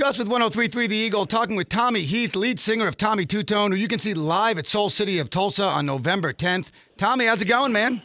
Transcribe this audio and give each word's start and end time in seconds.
Gus 0.00 0.16
with 0.16 0.28
1033 0.28 0.86
The 0.86 0.96
Eagle 0.96 1.26
talking 1.26 1.56
with 1.56 1.68
Tommy 1.68 2.00
Heath, 2.00 2.34
lead 2.34 2.58
singer 2.58 2.86
of 2.86 2.96
Tommy 2.96 3.26
Tutone, 3.26 3.68
who 3.68 3.76
you 3.76 3.86
can 3.86 3.98
see 3.98 4.14
live 4.14 4.56
at 4.56 4.66
Soul 4.66 4.88
City 4.88 5.18
of 5.18 5.28
Tulsa 5.28 5.64
on 5.64 5.84
November 5.84 6.32
10th. 6.32 6.70
Tommy, 6.96 7.26
how's 7.26 7.42
it 7.42 7.44
going, 7.44 7.70
man? 7.70 8.02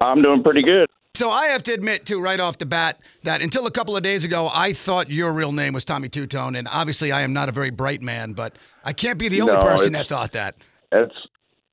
I'm 0.00 0.22
doing 0.22 0.42
pretty 0.42 0.64
good. 0.64 0.88
So 1.14 1.30
I 1.30 1.46
have 1.46 1.62
to 1.62 1.72
admit, 1.72 2.04
too, 2.04 2.20
right 2.20 2.40
off 2.40 2.58
the 2.58 2.66
bat, 2.66 2.98
that 3.22 3.42
until 3.42 3.68
a 3.68 3.70
couple 3.70 3.96
of 3.96 4.02
days 4.02 4.24
ago, 4.24 4.50
I 4.52 4.72
thought 4.72 5.08
your 5.08 5.32
real 5.32 5.52
name 5.52 5.72
was 5.72 5.84
Tommy 5.84 6.08
Tutone, 6.08 6.58
and 6.58 6.66
obviously 6.66 7.12
I 7.12 7.20
am 7.20 7.32
not 7.32 7.48
a 7.48 7.52
very 7.52 7.70
bright 7.70 8.02
man, 8.02 8.32
but 8.32 8.56
I 8.84 8.92
can't 8.92 9.20
be 9.20 9.28
the 9.28 9.40
only 9.42 9.54
No, 9.54 9.60
person 9.60 9.92
that 9.92 10.08
thought 10.08 10.32
that. 10.32 10.56
That's 10.90 11.14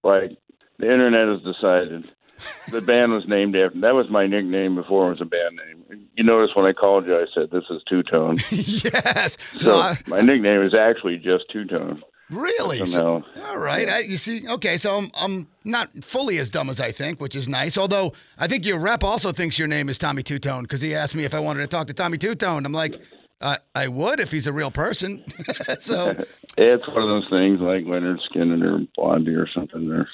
like 0.03 0.37
the 0.77 0.85
internet 0.85 1.27
has 1.29 1.41
decided. 1.41 2.05
The 2.71 2.81
band 2.81 3.13
was 3.13 3.27
named 3.27 3.55
after. 3.55 3.79
That 3.81 3.93
was 3.95 4.09
my 4.09 4.27
nickname 4.27 4.75
before 4.75 5.07
it 5.07 5.11
was 5.11 5.21
a 5.21 5.25
band 5.25 5.55
name. 5.67 6.07
You 6.15 6.23
notice 6.23 6.55
when 6.55 6.65
I 6.65 6.73
called 6.73 7.05
you, 7.05 7.15
I 7.15 7.25
said 7.33 7.51
this 7.51 7.63
is 7.69 7.81
Tutone. 7.91 8.37
yes. 8.83 9.37
So 9.61 9.75
I- 9.75 9.97
my 10.07 10.21
nickname 10.21 10.61
is 10.63 10.73
actually 10.73 11.17
just 11.17 11.45
Tutone. 11.53 12.01
really? 12.29 12.85
So- 12.85 13.23
all 13.47 13.57
right. 13.59 13.87
I, 13.89 13.99
you 13.99 14.17
see, 14.17 14.47
okay, 14.47 14.77
so 14.77 14.97
I'm, 14.97 15.11
I'm 15.21 15.47
not 15.63 15.89
fully 16.03 16.37
as 16.39 16.49
dumb 16.49 16.69
as 16.69 16.79
I 16.79 16.91
think, 16.91 17.21
which 17.21 17.35
is 17.35 17.47
nice. 17.47 17.77
Although 17.77 18.13
I 18.37 18.47
think 18.47 18.65
your 18.65 18.79
rep 18.79 19.03
also 19.03 19.31
thinks 19.31 19.57
your 19.59 19.67
name 19.67 19.89
is 19.89 19.97
Tommy 19.97 20.23
Tutone 20.23 20.63
because 20.63 20.81
he 20.81 20.95
asked 20.95 21.15
me 21.15 21.23
if 21.25 21.33
I 21.33 21.39
wanted 21.39 21.61
to 21.61 21.67
talk 21.67 21.87
to 21.87 21.93
Tommy 21.93 22.17
Tutone. 22.17 22.65
I'm 22.65 22.71
like, 22.73 22.99
I 23.41 23.57
I 23.75 23.87
would 23.89 24.19
if 24.19 24.31
he's 24.31 24.47
a 24.47 24.53
real 24.53 24.71
person. 24.71 25.23
so 25.79 26.15
It's 26.57 26.87
one 26.87 27.03
of 27.03 27.09
those 27.09 27.29
things 27.29 27.59
like 27.59 27.83
Lynyrd 27.83 28.19
Skynyrd 28.33 28.63
or 28.63 28.87
Blondie 28.95 29.35
or 29.35 29.47
something. 29.53 29.89
There, 29.89 30.07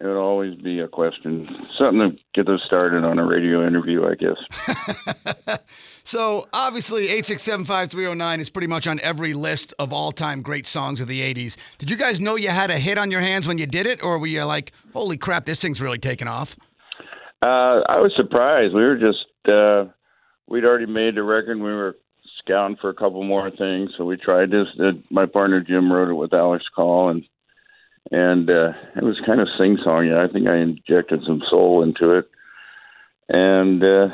it 0.00 0.06
would 0.06 0.18
always 0.18 0.54
be 0.56 0.80
a 0.80 0.88
question, 0.88 1.48
something 1.76 2.12
to 2.12 2.18
get 2.34 2.48
us 2.52 2.60
started 2.66 3.04
on 3.04 3.18
a 3.18 3.24
radio 3.24 3.66
interview, 3.66 4.06
I 4.06 4.14
guess. 4.14 5.58
So 6.06 6.46
obviously, 6.52 7.08
eight 7.08 7.26
six 7.26 7.42
seven 7.42 7.66
five 7.66 7.90
three 7.90 8.04
zero 8.04 8.14
nine 8.14 8.38
is 8.38 8.48
pretty 8.48 8.68
much 8.68 8.86
on 8.86 9.00
every 9.00 9.34
list 9.34 9.74
of 9.80 9.92
all 9.92 10.12
time 10.12 10.40
great 10.40 10.64
songs 10.64 11.00
of 11.00 11.08
the 11.08 11.20
'80s. 11.20 11.56
Did 11.78 11.90
you 11.90 11.96
guys 11.96 12.20
know 12.20 12.36
you 12.36 12.48
had 12.48 12.70
a 12.70 12.78
hit 12.78 12.96
on 12.96 13.10
your 13.10 13.22
hands 13.22 13.48
when 13.48 13.58
you 13.58 13.66
did 13.66 13.86
it, 13.86 14.00
or 14.04 14.20
were 14.20 14.28
you 14.28 14.44
like, 14.44 14.70
"Holy 14.92 15.16
crap, 15.16 15.46
this 15.46 15.60
thing's 15.60 15.80
really 15.80 15.98
taking 15.98 16.28
off"? 16.28 16.54
Uh, 17.42 17.82
I 17.88 17.98
was 17.98 18.12
surprised. 18.14 18.72
We 18.72 18.82
were 18.82 18.96
just 18.96 19.26
uh, 19.48 19.92
we'd 20.46 20.64
already 20.64 20.86
made 20.86 21.16
the 21.16 21.24
record. 21.24 21.56
We 21.56 21.72
were 21.72 21.96
scouting 22.38 22.76
for 22.80 22.88
a 22.88 22.94
couple 22.94 23.24
more 23.24 23.50
things, 23.50 23.90
so 23.98 24.04
we 24.04 24.16
tried 24.16 24.52
this. 24.52 24.68
Uh, 24.78 24.92
my 25.10 25.26
partner 25.26 25.60
Jim 25.60 25.92
wrote 25.92 26.08
it 26.08 26.14
with 26.14 26.32
Alex 26.32 26.64
Call, 26.72 27.08
and 27.10 27.24
and 28.10 28.48
uh, 28.48 28.72
it 28.96 29.02
was 29.02 29.20
kind 29.26 29.40
of 29.40 29.48
sing 29.58 29.78
songy. 29.84 30.16
I 30.16 30.32
think 30.32 30.46
I 30.46 30.56
injected 30.56 31.22
some 31.26 31.42
soul 31.48 31.82
into 31.82 32.12
it, 32.12 32.28
and 33.28 33.82
uh, 33.82 34.08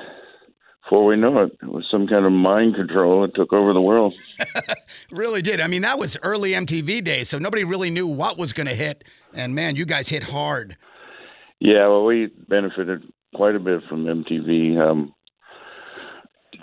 before 0.85 1.05
we 1.07 1.17
know 1.17 1.43
it, 1.43 1.53
it 1.63 1.69
was 1.69 1.87
some 1.91 2.07
kind 2.07 2.27
of 2.27 2.33
mind 2.33 2.75
control 2.75 3.23
that 3.23 3.35
took 3.35 3.53
over 3.53 3.73
the 3.73 3.81
world. 3.81 4.15
Really 5.13 5.43
did. 5.43 5.61
I 5.61 5.67
mean, 5.67 5.83
that 5.83 5.99
was 5.99 6.17
early 6.23 6.53
MTV 6.53 7.05
days, 7.05 7.29
so 7.29 7.37
nobody 7.37 7.65
really 7.65 7.91
knew 7.91 8.07
what 8.07 8.39
was 8.39 8.55
going 8.55 8.67
to 8.67 8.75
hit. 8.75 9.05
And 9.35 9.55
man, 9.55 9.77
you 9.77 9.85
guys 9.85 10.09
hit 10.09 10.23
hard. 10.23 10.79
Yeah, 11.61 11.87
well, 11.89 12.07
we 12.07 12.31
benefited 12.49 13.05
quite 13.35 13.55
a 13.55 13.61
bit 13.61 13.83
from 13.91 14.05
MTV. 14.07 14.79
Um, 14.79 15.15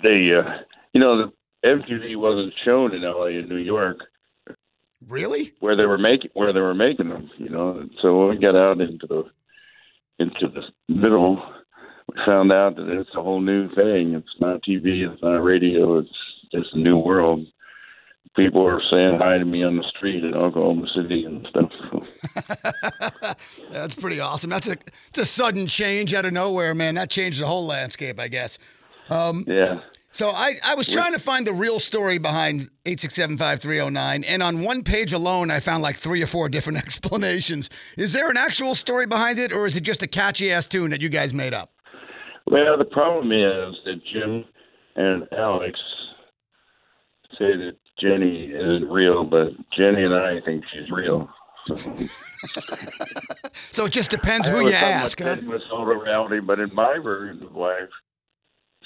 they, 0.02 0.30
uh, 0.34 0.62
you 0.92 1.00
know, 1.00 1.16
the 1.16 1.32
MTV 1.64 2.16
wasn't 2.16 2.52
shown 2.64 2.92
in 2.92 3.02
LA 3.02 3.26
and 3.26 3.48
New 3.48 3.56
York 3.56 3.98
Really? 5.10 5.52
where 5.60 5.76
they 5.76 5.86
were 5.86 5.98
making 5.98 6.30
where 6.34 6.52
they 6.52 6.60
were 6.60 6.74
making 6.74 7.08
them. 7.08 7.30
You 7.38 7.48
know, 7.48 7.88
so 8.00 8.18
when 8.18 8.28
we 8.30 8.38
got 8.38 8.56
out 8.56 8.80
into 8.80 9.06
the 9.06 9.24
into 10.18 10.48
the 10.48 10.62
middle, 10.94 11.42
we 12.08 12.14
found 12.24 12.52
out 12.52 12.76
that 12.76 12.88
it's 12.88 13.10
a 13.16 13.22
whole 13.22 13.40
new 13.40 13.68
thing. 13.74 14.14
It's 14.14 14.40
not 14.40 14.62
TV, 14.62 15.10
it's 15.10 15.22
not 15.22 15.38
radio, 15.42 15.98
it's 15.98 16.08
just 16.52 16.74
a 16.74 16.78
new 16.78 16.96
world. 16.98 17.46
People 18.36 18.64
are 18.64 18.80
saying 18.90 19.18
hi 19.18 19.38
to 19.38 19.44
me 19.44 19.64
on 19.64 19.76
the 19.76 19.82
street 19.96 20.22
in 20.22 20.34
Oklahoma 20.34 20.86
City 20.94 21.24
and 21.24 21.44
stuff. 21.50 21.70
That's 23.72 23.94
pretty 23.94 24.20
awesome. 24.20 24.50
That's 24.50 24.68
a 24.68 24.76
it's 25.08 25.18
a 25.18 25.24
sudden 25.24 25.66
change 25.66 26.14
out 26.14 26.24
of 26.24 26.32
nowhere, 26.32 26.72
man. 26.72 26.94
That 26.94 27.10
changed 27.10 27.40
the 27.40 27.46
whole 27.46 27.66
landscape, 27.66 28.20
I 28.20 28.28
guess. 28.28 28.58
Um, 29.08 29.44
Yeah. 29.48 29.80
So 30.12 30.30
I, 30.30 30.54
I 30.64 30.74
was 30.74 30.88
trying 30.88 31.12
to 31.12 31.20
find 31.20 31.46
the 31.46 31.52
real 31.52 31.78
story 31.78 32.18
behind 32.18 32.68
8675309, 32.84 34.24
and 34.26 34.42
on 34.42 34.62
one 34.62 34.82
page 34.82 35.12
alone, 35.12 35.52
I 35.52 35.60
found 35.60 35.84
like 35.84 35.96
three 35.96 36.20
or 36.20 36.26
four 36.26 36.48
different 36.48 36.78
explanations. 36.84 37.70
Is 37.96 38.12
there 38.12 38.28
an 38.28 38.36
actual 38.36 38.74
story 38.74 39.06
behind 39.06 39.38
it, 39.38 39.52
or 39.52 39.66
is 39.66 39.76
it 39.76 39.82
just 39.82 40.02
a 40.02 40.08
catchy 40.08 40.52
ass 40.52 40.66
tune 40.66 40.90
that 40.90 41.00
you 41.00 41.08
guys 41.08 41.32
made 41.32 41.54
up? 41.54 41.72
Well, 42.46 42.76
the 42.76 42.84
problem 42.84 43.30
is 43.30 43.76
that 43.84 44.00
Jim 44.12 44.44
and 44.96 45.28
Alex 45.32 45.78
say 47.38 47.56
that 47.56 47.76
Jenny 48.00 48.46
isn't 48.46 48.88
real, 48.90 49.24
but 49.24 49.50
Jenny 49.76 50.02
and 50.02 50.14
I 50.14 50.40
think 50.44 50.64
she's 50.72 50.90
real. 50.90 51.28
So, 51.68 51.76
So 53.70 53.84
it 53.84 53.92
just 53.92 54.10
depends 54.10 54.48
I 54.48 54.52
who 54.52 54.60
you 54.62 54.72
somewhat 54.72 54.90
ask. 54.90 55.20
Huh? 55.20 55.34
taken 55.36 55.50
with 55.50 55.62
solar 55.68 56.02
reality, 56.02 56.40
but 56.40 56.58
in 56.58 56.74
my 56.74 56.98
version 57.02 57.44
of 57.44 57.54
life, 57.54 57.88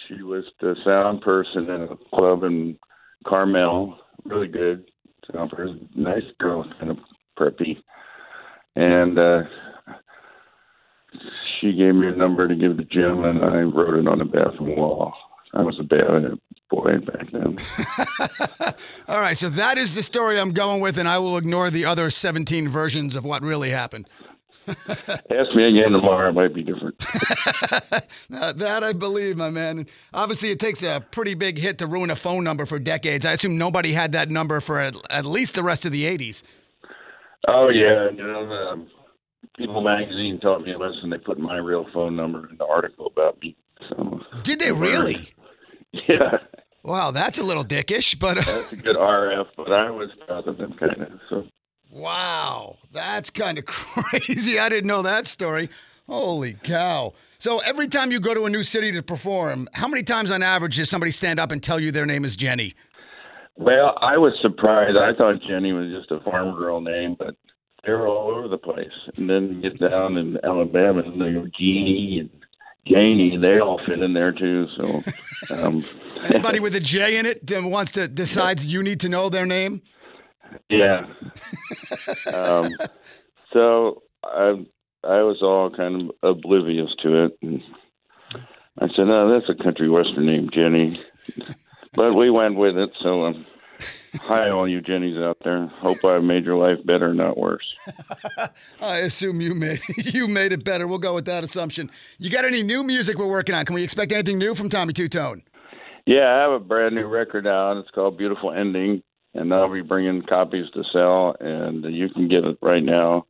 she 0.08 0.22
was 0.22 0.44
the 0.60 0.74
sound 0.84 1.20
person 1.20 1.70
in 1.70 1.82
a 1.82 1.96
club 2.14 2.44
in 2.44 2.78
Carmel, 3.26 3.98
really 4.24 4.48
good 4.48 4.90
sound 5.32 5.50
person, 5.50 5.88
nice 5.94 6.22
girl, 6.38 6.64
kind 6.78 6.90
of 6.90 6.98
preppy, 7.38 7.78
and 8.76 9.18
uh, 9.18 9.42
she 11.60 11.72
gave 11.72 11.94
me 11.94 12.08
a 12.08 12.16
number 12.16 12.48
to 12.48 12.54
give 12.54 12.76
to 12.76 12.84
Jim, 12.84 13.24
and 13.24 13.42
I 13.42 13.60
wrote 13.60 13.98
it 13.98 14.08
on 14.08 14.18
the 14.18 14.24
bathroom 14.24 14.76
wall. 14.76 15.14
I 15.54 15.62
was 15.62 15.78
a 15.78 15.84
bad 15.84 16.38
boy 16.68 16.98
back 16.98 17.30
then. 17.32 17.58
All 19.08 19.20
right, 19.20 19.36
so 19.36 19.48
that 19.50 19.78
is 19.78 19.94
the 19.94 20.02
story 20.02 20.38
I'm 20.38 20.52
going 20.52 20.80
with, 20.80 20.98
and 20.98 21.08
I 21.08 21.18
will 21.18 21.36
ignore 21.36 21.70
the 21.70 21.84
other 21.86 22.10
17 22.10 22.68
versions 22.68 23.14
of 23.14 23.24
what 23.24 23.42
really 23.42 23.70
happened. 23.70 24.08
Ask 24.68 25.54
me 25.54 25.68
again 25.68 25.92
tomorrow; 25.92 26.30
it 26.30 26.32
might 26.32 26.54
be 26.54 26.62
different. 26.62 26.98
That 28.28 28.82
I 28.82 28.92
believe, 28.92 29.36
my 29.36 29.50
man. 29.50 29.86
Obviously, 30.12 30.50
it 30.50 30.58
takes 30.58 30.82
a 30.82 31.04
pretty 31.10 31.34
big 31.34 31.58
hit 31.58 31.78
to 31.78 31.86
ruin 31.86 32.10
a 32.10 32.16
phone 32.16 32.44
number 32.44 32.66
for 32.66 32.78
decades. 32.78 33.24
I 33.24 33.32
assume 33.32 33.58
nobody 33.58 33.92
had 33.92 34.12
that 34.12 34.30
number 34.30 34.60
for 34.60 34.80
at, 34.80 34.96
at 35.10 35.24
least 35.24 35.54
the 35.54 35.62
rest 35.62 35.84
of 35.86 35.92
the 35.92 36.04
80s. 36.04 36.42
Oh 37.46 37.68
yeah, 37.68 38.10
you 38.10 38.26
know, 38.26 38.46
the 38.48 38.86
People 39.56 39.82
Magazine 39.82 40.40
taught 40.40 40.62
me 40.62 40.72
a 40.72 40.78
lesson. 40.78 41.10
They 41.10 41.18
put 41.18 41.38
my 41.38 41.56
real 41.56 41.86
phone 41.92 42.16
number 42.16 42.48
in 42.48 42.56
the 42.56 42.66
article 42.66 43.06
about 43.06 43.40
me. 43.40 43.56
So 43.88 44.20
Did 44.42 44.60
they 44.60 44.72
really? 44.72 45.32
yeah, 46.08 46.38
Wow, 46.84 47.12
that's 47.12 47.38
a 47.38 47.42
little 47.42 47.64
dickish, 47.64 48.18
but 48.18 48.36
that's 48.36 48.72
a 48.72 48.76
good 48.76 48.96
RF. 48.96 49.46
But 49.56 49.72
I 49.72 49.90
was 49.90 50.10
proud 50.26 50.46
of 50.46 50.58
them, 50.58 50.74
kind 50.74 51.00
of. 51.00 51.20
So 51.30 51.46
wow, 51.90 52.63
that's 53.04 53.30
kind 53.30 53.58
of 53.58 53.66
crazy. 53.66 54.58
I 54.58 54.68
didn't 54.68 54.88
know 54.88 55.02
that 55.02 55.26
story. 55.26 55.68
Holy 56.06 56.54
cow. 56.62 57.14
So 57.38 57.60
every 57.60 57.88
time 57.88 58.10
you 58.10 58.20
go 58.20 58.34
to 58.34 58.44
a 58.44 58.50
new 58.50 58.64
city 58.64 58.92
to 58.92 59.02
perform, 59.02 59.68
how 59.72 59.88
many 59.88 60.02
times 60.02 60.30
on 60.30 60.42
average 60.42 60.76
does 60.76 60.90
somebody 60.90 61.10
stand 61.10 61.40
up 61.40 61.50
and 61.50 61.62
tell 61.62 61.80
you 61.80 61.90
their 61.92 62.06
name 62.06 62.24
is 62.24 62.36
Jenny? 62.36 62.74
well, 63.56 63.96
I 64.00 64.18
was 64.18 64.32
surprised. 64.42 64.96
I 64.96 65.14
thought 65.16 65.40
Jenny 65.48 65.72
was 65.72 65.90
just 65.92 66.10
a 66.10 66.18
farm 66.28 66.56
girl 66.56 66.80
name, 66.80 67.14
but 67.18 67.36
they're 67.84 68.06
all 68.08 68.34
over 68.34 68.48
the 68.48 68.58
place. 68.58 68.90
And 69.16 69.30
then 69.30 69.48
you 69.48 69.70
get 69.70 69.78
down 69.78 70.16
in 70.16 70.38
Alabama, 70.44 71.02
and 71.02 71.20
they 71.20 71.32
go 71.32 71.46
Jeannie 71.56 72.18
and 72.18 72.30
Janie. 72.86 73.36
They 73.36 73.60
all 73.60 73.80
fit 73.86 74.00
in 74.00 74.12
there 74.14 74.32
too. 74.32 74.66
So. 74.76 75.02
Um, 75.50 75.84
Anybody 76.24 76.58
with 76.58 76.74
a 76.74 76.80
J 76.80 77.18
in 77.18 77.26
it 77.26 77.46
that 77.48 77.62
wants 77.62 77.92
to 77.92 78.08
decides 78.08 78.72
you 78.72 78.82
need 78.82 79.00
to 79.00 79.10
know 79.10 79.28
their 79.28 79.44
name? 79.44 79.82
Yeah. 80.68 81.06
um, 82.34 82.68
so 83.52 84.02
I 84.24 84.64
I 85.04 85.22
was 85.22 85.42
all 85.42 85.70
kind 85.70 86.02
of 86.02 86.36
oblivious 86.36 86.90
to 87.02 87.24
it. 87.24 87.38
And 87.42 87.62
I 88.78 88.88
said, 88.88 89.06
"No, 89.06 89.32
that's 89.32 89.50
a 89.50 89.62
country 89.62 89.88
western 89.88 90.26
name, 90.26 90.50
Jenny." 90.52 91.00
But 91.94 92.16
we 92.16 92.28
went 92.28 92.56
with 92.56 92.76
it. 92.76 92.90
So 93.02 93.24
um, 93.24 93.46
hi, 94.14 94.50
all 94.50 94.68
you 94.68 94.80
Jennies 94.80 95.16
out 95.16 95.38
there. 95.44 95.66
Hope 95.80 96.04
I 96.04 96.18
made 96.18 96.44
your 96.44 96.56
life 96.56 96.84
better, 96.84 97.14
not 97.14 97.38
worse. 97.38 97.64
I 98.80 98.98
assume 98.98 99.40
you 99.40 99.54
made 99.54 99.80
you 99.96 100.28
made 100.28 100.52
it 100.52 100.64
better. 100.64 100.86
We'll 100.86 100.98
go 100.98 101.14
with 101.14 101.26
that 101.26 101.44
assumption. 101.44 101.90
You 102.18 102.30
got 102.30 102.44
any 102.44 102.62
new 102.62 102.82
music 102.82 103.18
we're 103.18 103.30
working 103.30 103.54
on? 103.54 103.64
Can 103.64 103.74
we 103.74 103.84
expect 103.84 104.12
anything 104.12 104.38
new 104.38 104.54
from 104.54 104.68
Tommy 104.68 104.92
Tutone? 104.92 105.42
Yeah, 106.06 106.34
I 106.34 106.40
have 106.42 106.50
a 106.50 106.60
brand 106.60 106.94
new 106.94 107.06
record 107.06 107.46
out. 107.46 107.78
It's 107.78 107.90
called 107.90 108.18
Beautiful 108.18 108.52
Ending, 108.52 109.02
and 109.34 109.52
I'll 109.52 109.72
be 109.72 109.82
bringing 109.82 110.22
copies 110.22 110.70
to 110.74 110.82
sell. 110.92 111.36
And 111.40 111.84
you 111.94 112.08
can 112.08 112.28
get 112.28 112.44
it 112.44 112.58
right 112.62 112.82
now 112.82 113.26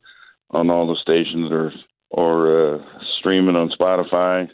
on 0.51 0.69
all 0.69 0.87
the 0.87 0.99
stations 1.01 1.51
or 1.51 1.71
or 2.09 2.75
uh, 2.75 2.83
streaming 3.19 3.55
on 3.55 3.71
Spotify. 3.77 4.47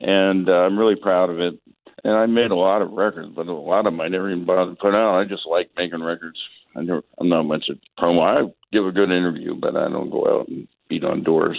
And 0.00 0.48
uh, 0.48 0.52
I'm 0.52 0.78
really 0.78 0.96
proud 0.96 1.30
of 1.30 1.38
it. 1.38 1.60
And 2.02 2.14
I 2.14 2.24
made 2.26 2.50
a 2.50 2.56
lot 2.56 2.80
of 2.80 2.92
records, 2.92 3.28
but 3.36 3.46
a 3.46 3.52
lot 3.52 3.80
of 3.80 3.92
them 3.92 4.00
I 4.00 4.08
never 4.08 4.30
even 4.30 4.46
bothered 4.46 4.76
to 4.76 4.80
put 4.80 4.94
out. 4.94 5.18
I 5.20 5.24
just 5.24 5.46
like 5.46 5.70
making 5.76 6.02
records. 6.02 6.38
I 6.74 6.82
never, 6.82 7.02
I'm 7.18 7.28
not 7.28 7.42
much 7.42 7.68
of 7.68 7.78
promo. 7.98 8.22
I 8.22 8.52
give 8.72 8.86
a 8.86 8.92
good 8.92 9.10
interview, 9.10 9.54
but 9.54 9.76
I 9.76 9.88
don't 9.88 10.10
go 10.10 10.40
out 10.40 10.48
and 10.48 10.66
beat 10.88 11.04
on 11.04 11.22
doors. 11.22 11.58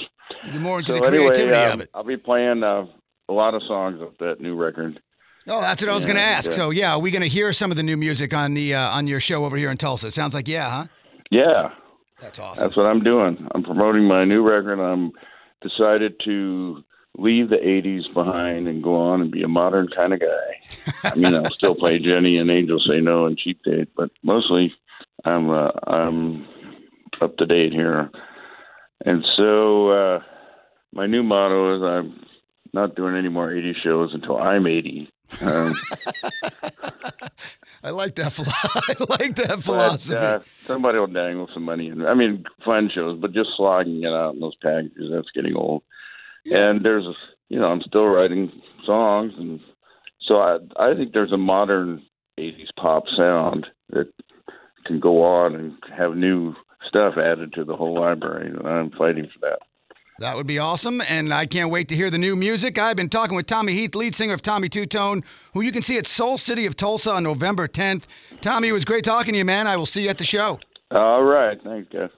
You're 0.51 0.62
more 0.62 0.79
into 0.79 0.94
So 0.94 1.00
the 1.00 1.06
anyway, 1.06 1.27
creativity 1.27 1.57
um, 1.57 1.73
of 1.73 1.81
it. 1.81 1.89
I'll 1.94 2.03
be 2.03 2.18
playing 2.18 2.63
uh, 2.63 2.85
a 3.29 3.33
lot 3.33 3.53
of 3.53 3.62
songs 3.68 4.01
of 4.01 4.18
that 4.19 4.41
new 4.41 4.56
record. 4.56 5.00
Oh, 5.47 5.61
that's 5.61 5.81
what 5.81 5.91
I 5.91 5.95
was 5.95 6.05
going 6.05 6.17
to 6.17 6.21
ask. 6.23 6.51
So, 6.51 6.69
yeah, 6.69 6.93
are 6.93 6.99
we 6.99 7.09
going 7.11 7.23
to 7.23 7.27
hear 7.27 7.51
some 7.51 7.71
of 7.71 7.77
the 7.77 7.83
new 7.83 7.97
music 7.97 8.33
on 8.33 8.53
the 8.53 8.75
uh, 8.75 8.89
on 8.97 9.07
your 9.07 9.19
show 9.19 9.43
over 9.45 9.57
here 9.57 9.71
in 9.71 9.77
Tulsa? 9.77 10.07
It 10.07 10.13
sounds 10.13 10.33
like 10.33 10.47
yeah, 10.47 10.69
huh? 10.69 10.88
Yeah, 11.31 11.71
That's 12.19 12.38
awesome. 12.39 12.63
that's 12.63 12.77
what 12.77 12.85
I'm 12.85 13.03
doing. 13.03 13.47
I'm 13.55 13.63
promoting 13.63 14.03
my 14.03 14.25
new 14.25 14.47
record. 14.47 14.79
I'm 14.79 15.11
decided 15.61 16.19
to 16.25 16.83
leave 17.17 17.49
the 17.49 17.57
80s 17.57 18.13
behind 18.13 18.67
and 18.67 18.81
go 18.83 18.95
on 18.95 19.21
and 19.21 19.31
be 19.31 19.43
a 19.43 19.47
modern 19.47 19.88
kind 19.95 20.13
of 20.13 20.19
guy. 20.19 21.03
I 21.03 21.15
mean, 21.15 21.33
I'll 21.33 21.51
still 21.51 21.75
play 21.75 21.99
Jenny 22.03 22.37
and 22.37 22.49
Angels 22.49 22.87
Say 22.89 22.99
No 22.99 23.25
and 23.25 23.37
Cheap 23.37 23.61
Date, 23.63 23.89
but 23.95 24.11
mostly 24.23 24.73
I'm 25.25 25.49
uh, 25.49 25.71
I'm 25.87 26.45
up 27.21 27.37
to 27.37 27.45
date 27.45 27.71
here. 27.73 28.09
And 29.05 29.25
so 29.37 29.89
uh, 29.89 30.19
my 30.94 31.07
new 31.07 31.23
motto 31.23 31.75
is 31.77 31.83
I'm 31.83 32.25
not 32.73 32.95
doing 32.95 33.15
any 33.15 33.29
more 33.29 33.51
80 33.55 33.75
shows 33.83 34.11
until 34.13 34.37
I'm 34.37 34.67
80. 34.67 35.09
Um, 35.42 35.75
I 37.83 37.89
like 37.89 38.16
that. 38.16 38.33
philo- 38.33 38.51
I 38.54 38.95
like 39.19 39.36
that 39.36 39.50
but, 39.50 39.63
philosophy. 39.63 40.16
uh, 40.16 40.39
somebody 40.68 41.00
will 41.00 41.07
dangle 41.07 41.50
some 41.54 41.63
money 41.63 41.88
in. 41.88 42.06
I 42.06 42.13
mean, 42.13 42.44
fun 42.63 42.89
shows, 42.94 43.19
but 43.19 43.33
just 43.33 43.51
slogging 43.56 44.04
it 44.04 44.12
out 44.12 44.33
in 44.36 44.39
those 44.39 44.56
packages, 44.62 45.10
that's 45.12 45.31
getting 45.33 45.56
old. 45.56 45.83
And 46.51 46.83
there's, 46.83 47.06
a, 47.06 47.13
you 47.50 47.60
know, 47.60 47.68
I'm 47.68 47.81
still 47.81 48.06
writing 48.06 48.51
songs, 48.86 49.33
and 49.38 49.60
so 50.22 50.38
I, 50.38 50.57
I 50.78 50.95
think 50.95 51.13
there's 51.13 51.31
a 51.31 51.38
modern 51.38 52.04
'80s 52.39 52.69
pop 52.75 53.04
sound 53.16 53.68
that 53.92 54.12
can 54.86 55.00
go 55.00 55.24
on 55.24 55.56
and 55.56 55.74
have 55.95 56.16
new 56.16 56.56
stuff 56.88 57.13
added 57.18 57.54
to 57.54 57.63
the 57.63 57.75
whole 57.75 57.94
library, 58.00 58.48
and 58.50 58.68
I'm 58.68 58.92
fighting 58.92 59.30
for 59.31 59.39
that. 59.42 59.60
That 60.21 60.35
would 60.35 60.45
be 60.45 60.59
awesome, 60.59 61.01
and 61.09 61.33
I 61.33 61.47
can't 61.47 61.71
wait 61.71 61.88
to 61.88 61.95
hear 61.95 62.12
the 62.12 62.19
new 62.19 62.35
music. 62.35 62.77
I've 62.77 62.95
been 62.95 63.09
talking 63.09 63.35
with 63.35 63.47
Tommy 63.47 63.73
Heath, 63.73 63.95
lead 63.95 64.13
singer 64.13 64.35
of 64.35 64.44
Tommy 64.44 64.69
Tutone, 64.69 65.23
who 65.56 65.62
you 65.62 65.71
can 65.71 65.81
see 65.81 65.97
at 65.97 66.06
Soul 66.06 66.38
City 66.38 66.68
of 66.68 66.75
Tulsa 66.75 67.12
on 67.12 67.23
November 67.23 67.68
10th. 67.68 68.03
Tommy, 68.39 68.68
it 68.68 68.71
was 68.71 68.85
great 68.85 69.03
talking 69.03 69.33
to 69.33 69.39
you, 69.39 69.45
man. 69.45 69.65
I 69.65 69.77
will 69.77 69.88
see 69.88 70.03
you 70.03 70.09
at 70.09 70.19
the 70.19 70.23
show. 70.23 70.59
All 70.91 71.23
right, 71.23 71.59
thanks, 71.63 71.91
guys. 71.91 72.12